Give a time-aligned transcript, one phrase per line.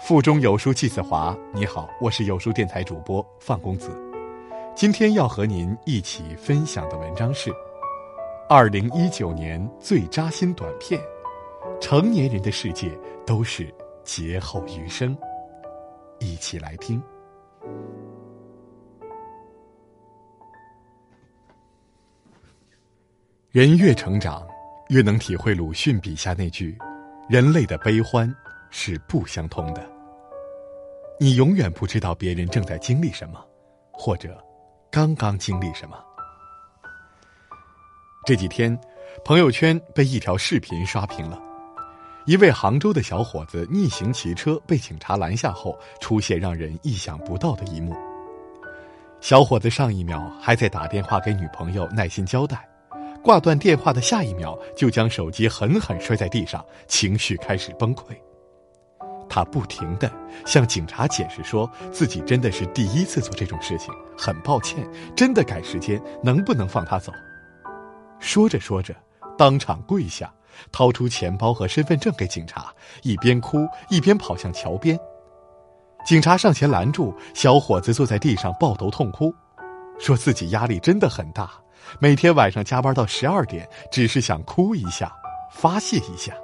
[0.00, 1.36] 腹中有书气自华。
[1.52, 3.90] 你好，我是有书电台主播范公子。
[4.74, 7.52] 今天要和您一起分享的文章是：
[8.48, 11.00] 二零一九年最扎心短片。
[11.80, 13.72] 成年人的世界都是
[14.04, 15.16] 劫后余生。
[16.20, 17.02] 一起来听。
[23.50, 24.46] 人越成长，
[24.88, 26.78] 越能体会鲁迅笔下那句
[27.28, 28.32] ：“人类的悲欢。”
[28.70, 29.86] 是不相通的。
[31.20, 33.44] 你永远不知道别人正在经历什么，
[33.90, 34.42] 或者
[34.90, 35.98] 刚刚经历什么。
[38.24, 38.78] 这几天，
[39.24, 41.40] 朋友圈被一条视频刷屏了。
[42.26, 47.96] 一位杭州的小伙子逆行骑车被警察拦下后，出现让人意想不到的一幕。
[49.20, 52.68] 小伙子上一秒还在打电话给女朋友耐心交代，
[53.24, 58.14] 挂断电话的下一秒就将手机狠狠摔在地上，情绪开始崩溃。
[59.28, 60.10] 他不停的
[60.46, 67.12] 向警察解释，说自己真的是第一次做这种事情，很抱歉，真的赶时间，能不能放他走？
[68.18, 68.94] 说着说着，
[69.36, 70.32] 当场跪下，
[70.72, 72.72] 掏出钱包和身份证给警察，
[73.02, 74.98] 一边哭一边跑向桥边。
[76.06, 79.34] 警察上前拦住，小伙子坐在地上抱头痛哭，
[79.98, 81.50] 说自己压力真的很大，
[82.00, 85.12] 每天晚上加班到十二点，只是想哭一下，
[85.52, 86.34] 发泄一下。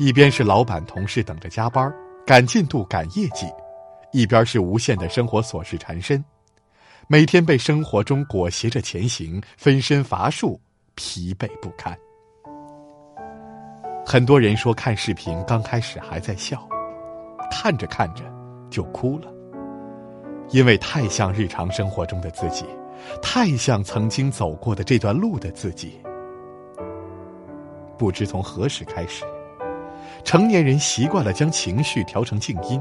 [0.00, 1.94] 一边是老板同事等着加班
[2.26, 3.44] 赶进度赶业绩，
[4.12, 6.24] 一边是无限的生活琐事缠身，
[7.06, 10.58] 每天被生活中裹挟着前行，分身乏术，
[10.94, 11.94] 疲惫不堪。
[14.06, 16.66] 很多人说看视频刚开始还在笑，
[17.50, 18.24] 看着看着
[18.70, 19.30] 就哭了，
[20.48, 22.64] 因为太像日常生活中的自己，
[23.20, 26.00] 太像曾经走过的这段路的自己。
[27.98, 29.26] 不知从何时开始。
[30.24, 32.80] 成年人习惯了将情绪调成静音，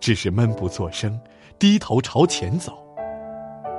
[0.00, 1.18] 只是闷不作声，
[1.58, 2.72] 低头朝前走。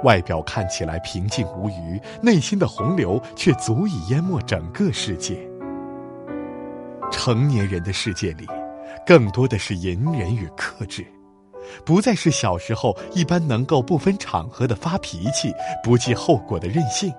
[0.04, 5.38] 外表看起来平静无余，内心的洪流却足以淹没整个世界。
[7.12, 8.46] 成年人的世界里，
[9.06, 11.06] 更多的是隐忍与克制，
[11.86, 17.12] 不再是小时候一般能够不分场合的发脾气、不计后果的任性。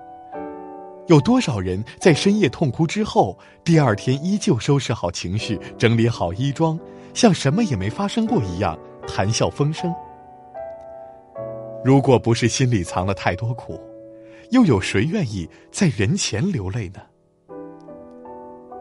[1.07, 6.77] 有多少人在深夜痛哭之后，第二天依旧收拾好情绪，整理好衣装，
[7.13, 9.93] 像什么也没发生过一样谈笑风生？
[11.83, 13.79] 如果不是心里藏了太多苦，
[14.51, 16.99] 又有谁愿意在人前流泪呢？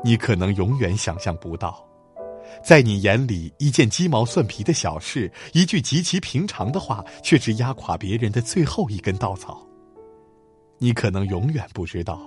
[0.03, 1.85] 你可能永远想象不到，
[2.65, 9.66] 在你眼里一件鸡毛蒜皮的小事，一句极其平常的话，却是压垮别人的最后一根稻草。
[10.79, 12.21] 你可能永远不知道，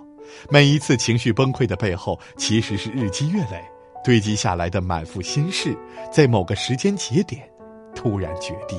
[0.49, 3.63] 每一次情绪崩溃的背后，其实是日积月累
[4.03, 5.77] 堆积下来的满腹心事，
[6.11, 7.47] 在某个时间节点，
[7.95, 8.75] 突然决堤。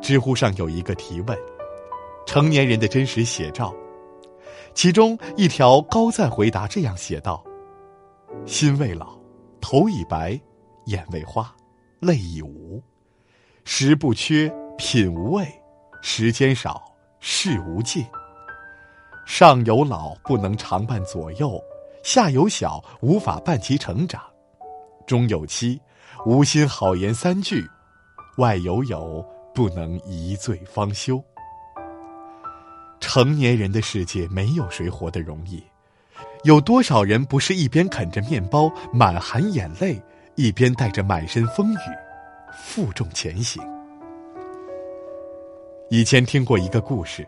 [0.00, 1.38] 知乎上有一个提问
[2.26, 3.74] ：“成年人的真实写照。”
[4.74, 7.44] 其中一条高赞回答这样写道
[8.46, 9.18] ：“心未老，
[9.60, 10.40] 头已白，
[10.86, 11.54] 眼未花，
[12.00, 12.82] 泪已无，
[13.64, 15.46] 食不缺，品无味，
[16.02, 16.82] 时间少。”
[17.20, 18.04] 事无尽，
[19.26, 21.62] 上有老不能常伴左右，
[22.02, 24.22] 下有小无法伴其成长，
[25.06, 25.78] 中有妻
[26.24, 27.68] 无心好言三句，
[28.38, 29.22] 外有友
[29.54, 31.22] 不能一醉方休。
[33.00, 35.62] 成年人的世界，没有谁活得容易。
[36.44, 40.00] 有多少人不是一边啃着面包，满含眼泪，
[40.36, 41.78] 一边带着满身风雨，
[42.54, 43.62] 负重前行？
[45.92, 47.26] 以前听过一个故事，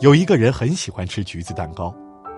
[0.00, 1.94] 有一个人很喜欢吃橘子蛋糕，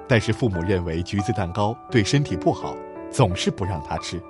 [0.06, 2.76] 但是父母认为橘子蛋糕对身体不好，
[3.10, 4.22] 总是不让他吃。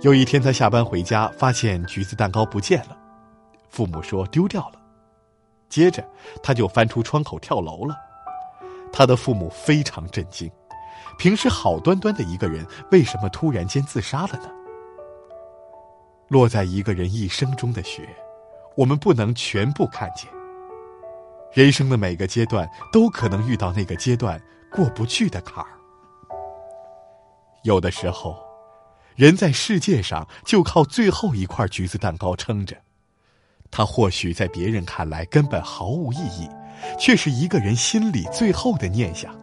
[0.00, 2.98] 有一天他下班回家，发现橘子蛋糕不见了，
[3.68, 4.80] 父母说丢掉了。
[5.68, 6.04] 接着
[6.42, 7.94] 他就翻出窗口跳楼了。
[8.92, 10.50] 他的父母非常震惊，
[11.18, 14.50] 平时好端端的一个人，为什么突然间自杀了呢？
[16.26, 18.08] 落在一个人一生中的雪。
[18.76, 20.28] 我们不能全部看见，
[21.52, 24.40] 人生的每个阶段都可能遇到那个阶段
[24.72, 25.70] 过不去的坎儿。
[27.62, 28.36] 有的时候，
[29.14, 32.76] 人在世界上就靠最后一块橘子蛋糕撑着，
[33.70, 36.48] 它或许在别人看来根本毫无意义，
[36.98, 39.34] 却是一个人心里最后的念想。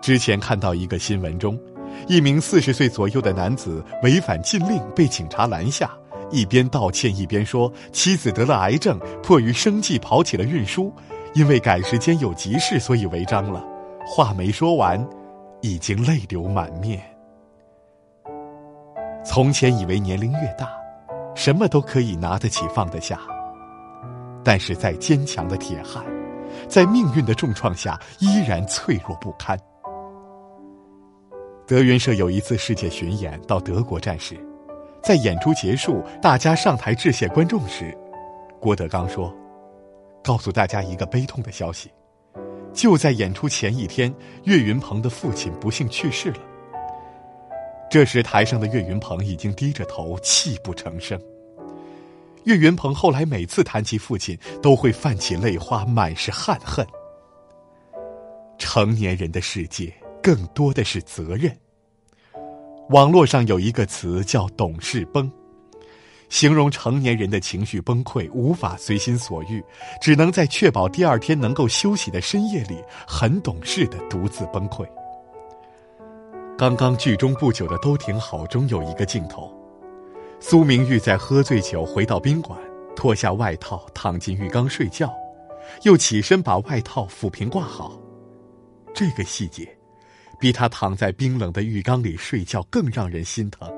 [0.00, 1.60] 之前看到一个新闻中，
[2.06, 5.90] 一名四十岁左右的男子违反禁令被警察拦下。
[6.30, 10.92] 一边道歉一边说：“妻子得了癌症，迫于生计跑起了运输，
[11.34, 13.64] 因为赶时间有急事，所以违章了。”
[14.10, 15.06] 话没说完，
[15.60, 16.98] 已经泪流满面。
[19.22, 20.70] 从前以为年龄越大，
[21.34, 23.20] 什么都可以拿得起放得下，
[24.42, 26.02] 但是再坚强的铁汉，
[26.68, 29.58] 在命运的重创下依然脆弱不堪。
[31.66, 34.34] 德云社有一次世界巡演到德国站时，
[35.08, 37.96] 在演出结束，大家上台致谢观众时，
[38.60, 39.34] 郭德纲说
[40.22, 41.90] ：“告诉大家一个悲痛的消息，
[42.74, 44.14] 就在演出前一天，
[44.44, 46.38] 岳云鹏的父亲不幸去世了。”
[47.90, 51.18] 这时，台上的岳云鹏已经低着头，泣不成声。
[52.44, 56.86] 岳云鹏后来每次谈起父亲，都会泛起泪花，满是憾恨。
[58.58, 59.90] 成年人的世界，
[60.22, 61.50] 更多的是责任。
[62.90, 65.30] 网络上有一个词叫“懂事崩”，
[66.30, 69.62] 形容成年人的情绪崩溃，无法随心所欲，
[70.00, 74.86] 只能在确保第二天能够休息的深夜里，很懂事的独自崩溃。
[76.56, 79.52] 刚刚剧中不久的《都挺好》中有一个镜头，
[80.40, 82.58] 苏明玉在喝醉酒回到宾馆，
[82.96, 85.12] 脱下外套躺进浴缸睡觉，
[85.82, 88.00] 又起身把外套抚平挂好。
[88.94, 89.77] 这个细节，
[90.40, 93.70] 比他躺在冰冷的浴缸里睡觉更让人心疼。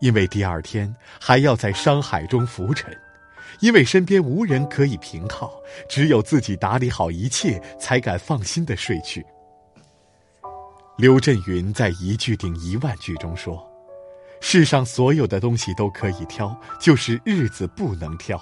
[0.00, 2.94] 因为第二天还要在商海中浮沉，
[3.60, 5.52] 因为身边无人可以凭靠，
[5.88, 9.24] 只有自己打理好一切，才敢放心的睡去。
[10.98, 13.66] 刘震云在一句顶一万句中说
[14.40, 18.38] ：“世上所有的东西都可以挑，就是日子不能挑；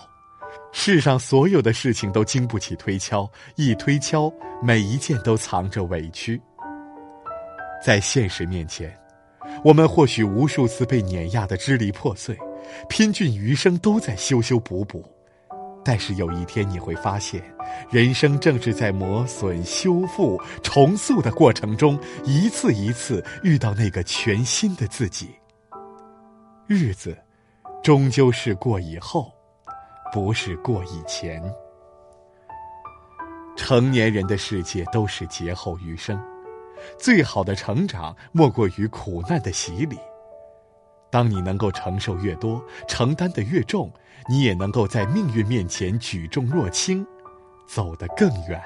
[0.72, 4.32] 世上所有的事情都经不起推敲，一推敲，
[4.62, 6.40] 每一件都藏着委屈。
[7.84, 8.96] 在现实面前，
[9.64, 12.38] 我们或许无数次被碾压的支离破碎，
[12.88, 15.04] 拼尽余生都在修修补补。”
[15.84, 17.42] 但是有一天你会发现，
[17.90, 25.34] 人生正是在磨损、修复、重塑的过程中，一次一次遇到那个全新的自己。
[26.68, 27.18] 日子，
[27.82, 29.32] 终究是过以后，
[30.12, 31.42] 不是过以前。
[33.56, 36.16] 成年人的世界都是劫后余生，
[36.98, 39.98] 最好的成长莫过于苦难的洗礼。
[41.10, 43.92] 当你能够承受越多，承担的越重，
[44.28, 47.06] 你也能够在命运面前举重若轻，
[47.66, 48.60] 走得更远。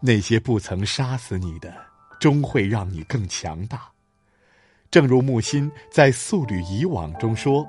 [0.00, 1.72] 那些不曾杀死你的，
[2.18, 3.82] 终会让你更强大。
[4.90, 7.66] 正如木心在《素履以往》中说：“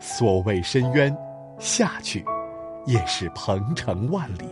[0.00, 1.16] 所谓深渊，
[1.58, 2.24] 下去，
[2.86, 4.48] 也是鹏程万里。”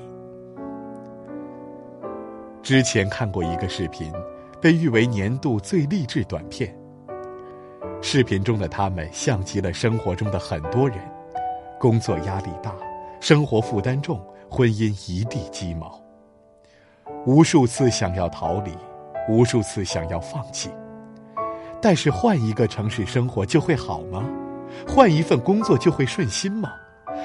[2.69, 4.13] 之前看过一个视频，
[4.61, 6.71] 被誉为年度最励志短片。
[8.03, 10.99] 视频中的他们像极了生活中的很多人，
[11.81, 12.75] 工作压力大，
[13.21, 14.21] 生活负担重，
[14.51, 15.99] 婚姻一地鸡毛。
[17.25, 18.77] 无数次想要逃离，
[19.31, 20.69] 无数次想要放弃，
[21.81, 24.29] 但是换一个城市生活就会好吗？
[24.87, 26.71] 换一份工作就会顺心吗？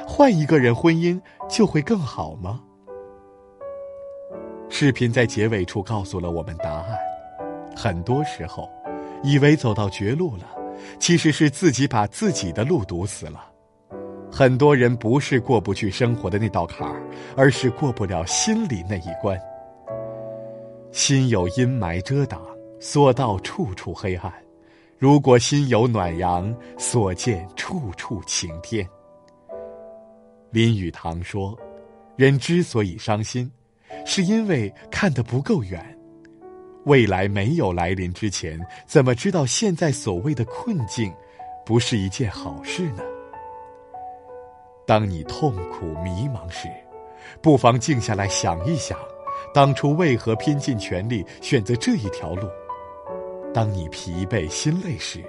[0.08, 1.20] 换一个人婚姻
[1.50, 2.62] 就会更好吗？
[4.76, 6.98] 视频在结尾处告诉了我们答案：
[7.76, 8.68] 很多时候，
[9.22, 10.48] 以为走到绝路了。
[11.00, 13.46] 其实是自己把自己的路堵死了。
[14.32, 17.04] 很多人不是过不去生活的那道坎儿，
[17.38, 19.40] 而是过不了心里那一关。
[20.92, 22.42] 心有阴霾遮挡，
[22.80, 24.32] 所到处处黑暗；
[24.98, 28.90] 如果心有暖阳，所见处处晴天。
[30.50, 31.56] 林语堂说
[32.18, 33.50] ：“人之所以伤心，
[34.06, 35.84] 是因为看得不够远。”
[36.86, 41.14] 未来没有来临之前，怎么知道现在所谓的困境，
[41.66, 43.02] 不是一件好事呢？
[44.86, 46.68] 当你痛苦迷茫时，
[47.42, 49.00] 不妨静下来想一想，
[49.54, 52.50] 当初为何拼尽全力选择这一条路？
[53.54, 55.24] 当你疲惫心累时，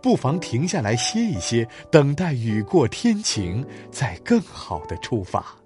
[0.00, 5.59] 不妨停下来歇一歇，等待雨过天晴，再更好的出发。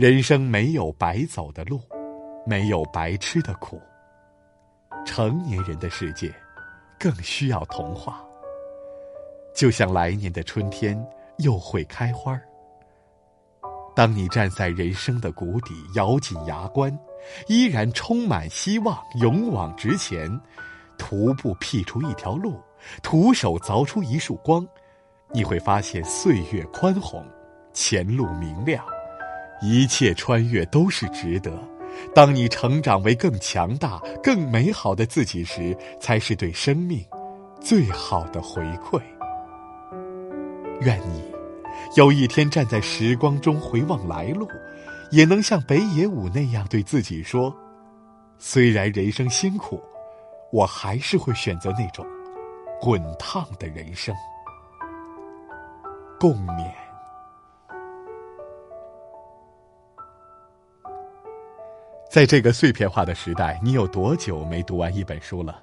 [0.00, 1.78] 人生没有白走的路。
[2.46, 3.78] 没有白吃的苦。
[5.04, 6.32] 成年人的世界，
[6.98, 8.24] 更需要童话。
[9.54, 10.98] 就像来年的春天
[11.36, 12.40] 又会开花儿。
[13.94, 16.98] 当你站在人生的谷底，咬紧牙关，
[17.46, 20.30] 依然充满希望，勇往直前，
[20.96, 22.58] 徒步辟出一条路，
[23.02, 24.66] 徒手凿出一束光，
[25.30, 27.22] 你会发现岁月宽宏，
[27.74, 28.82] 前路明亮，
[29.60, 31.52] 一切穿越都是值得。
[32.14, 37.04] 当你成长为更强大、更美好的自己时，才是对生命
[37.60, 39.00] 最好的回馈。
[40.80, 41.22] 愿你
[41.96, 44.48] 有一天站在时光中回望来路，
[45.10, 47.54] 也能像北野武那样对自己说
[48.38, 49.78] ：“虽然人生辛苦，
[50.52, 52.06] 我还是会选择那种
[52.80, 54.14] 滚烫的人生。
[56.18, 56.72] 共勉。
[62.10, 65.62] 在这个碎片化的时代，你有多久没读完一本书了？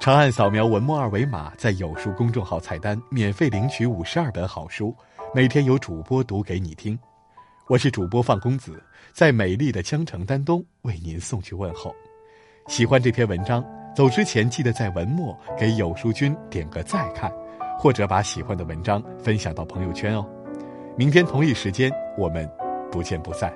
[0.00, 4.96] 长按扫描文末二维码，在有书公众号菜单免费领取五十二本好书，
[5.34, 6.98] 每天有主播读给你听。
[7.68, 8.82] 我是主播范公子，
[9.12, 11.94] 在美丽的江城丹东为您送去问候。
[12.68, 13.62] 喜欢这篇文章，
[13.94, 17.30] 走之前记得在文末给有书君点个再看，
[17.78, 20.26] 或者把喜欢的文章分享到朋友圈哦。
[20.96, 22.50] 明天同一时间，我们
[22.90, 23.52] 不见不散。